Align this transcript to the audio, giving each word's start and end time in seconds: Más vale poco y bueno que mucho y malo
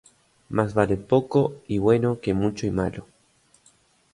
Más 0.49 0.73
vale 0.73 0.97
poco 0.97 1.61
y 1.67 1.77
bueno 1.77 2.19
que 2.21 2.33
mucho 2.33 2.65
y 2.65 2.71
malo 2.71 3.05